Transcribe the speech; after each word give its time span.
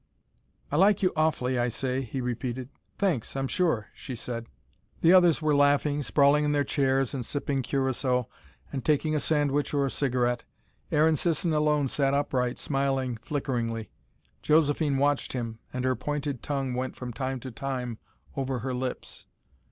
"I 0.71 0.77
like 0.77 1.03
you 1.03 1.11
awfully, 1.15 1.59
I 1.59 1.67
say," 1.67 2.01
he 2.01 2.21
repeated. 2.21 2.69
"Thanks, 2.97 3.35
I'm 3.35 3.47
sure," 3.47 3.89
she 3.93 4.15
said. 4.15 4.47
The 5.01 5.13
others 5.13 5.43
were 5.43 5.53
laughing, 5.53 6.01
sprawling 6.01 6.43
in 6.43 6.53
their 6.53 6.63
chairs, 6.63 7.13
and 7.13 7.23
sipping 7.23 7.61
curacao 7.61 8.25
and 8.73 8.83
taking 8.83 9.13
a 9.13 9.19
sandwich 9.19 9.75
or 9.75 9.85
a 9.85 9.91
cigarette. 9.91 10.43
Aaron 10.91 11.17
Sisson 11.17 11.53
alone 11.53 11.87
sat 11.87 12.15
upright, 12.15 12.57
smiling 12.57 13.15
flickeringly. 13.17 13.91
Josephine 14.41 14.97
watched 14.97 15.33
him, 15.33 15.59
and 15.71 15.85
her 15.85 15.95
pointed 15.95 16.41
tongue 16.41 16.73
went 16.73 16.95
from 16.95 17.13
time 17.13 17.39
to 17.41 17.51
time 17.51 17.99
over 18.35 18.57
her 18.57 18.73
lips. 18.73 19.27